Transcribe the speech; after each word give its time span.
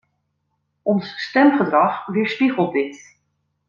Ons 0.81 1.13
stemgedrag 1.23 2.05
weerspiegelt 2.07 2.73
dit. 2.73 3.19